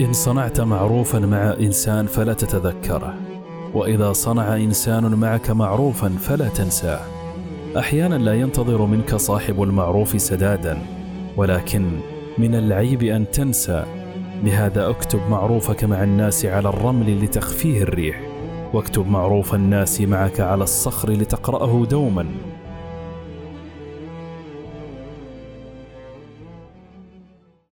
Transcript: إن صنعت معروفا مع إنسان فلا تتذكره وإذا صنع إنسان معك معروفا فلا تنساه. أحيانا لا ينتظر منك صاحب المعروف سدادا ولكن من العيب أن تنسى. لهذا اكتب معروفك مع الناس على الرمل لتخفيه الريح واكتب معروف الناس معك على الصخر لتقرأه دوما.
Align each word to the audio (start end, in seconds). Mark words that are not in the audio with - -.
إن 0.00 0.12
صنعت 0.12 0.60
معروفا 0.60 1.18
مع 1.18 1.54
إنسان 1.60 2.06
فلا 2.06 2.32
تتذكره 2.32 3.14
وإذا 3.74 4.12
صنع 4.12 4.56
إنسان 4.56 5.14
معك 5.14 5.50
معروفا 5.50 6.08
فلا 6.08 6.48
تنساه. 6.48 7.00
أحيانا 7.78 8.14
لا 8.14 8.34
ينتظر 8.34 8.86
منك 8.86 9.14
صاحب 9.14 9.62
المعروف 9.62 10.20
سدادا 10.20 10.78
ولكن 11.36 11.90
من 12.38 12.54
العيب 12.54 13.02
أن 13.02 13.30
تنسى. 13.30 13.84
لهذا 14.44 14.90
اكتب 14.90 15.20
معروفك 15.30 15.84
مع 15.84 16.02
الناس 16.02 16.44
على 16.46 16.68
الرمل 16.68 17.24
لتخفيه 17.24 17.82
الريح 17.82 18.20
واكتب 18.72 19.06
معروف 19.06 19.54
الناس 19.54 20.00
معك 20.00 20.40
على 20.40 20.62
الصخر 20.62 21.10
لتقرأه 21.10 21.86
دوما. 21.90 22.26